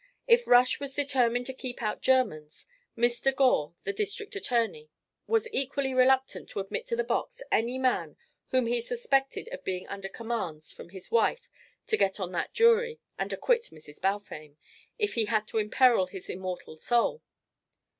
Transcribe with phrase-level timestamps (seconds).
[0.25, 2.65] If Rush was determined to keep out Germans,
[2.97, 3.31] Mr.
[3.35, 4.89] Gore, the district attorney,
[5.27, 8.17] was equally reluctant to admit to the box any man
[8.47, 11.47] whom he suspected of being under commands from his wife
[11.85, 14.01] to get on that jury and acquit Mrs.
[14.01, 14.57] Balfame,
[14.97, 17.21] if he had to imperil his immortal soul.